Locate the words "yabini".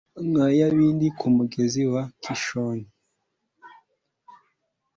0.59-1.07